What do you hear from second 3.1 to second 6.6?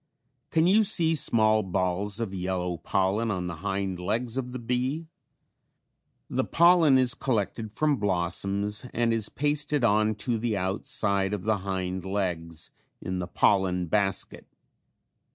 on the hind legs of the bee? The